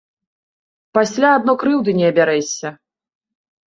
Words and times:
Пасля 0.99 1.35
адно 1.41 1.53
крыўды 1.67 1.97
не 2.01 2.05
абярэшся. 2.11 2.77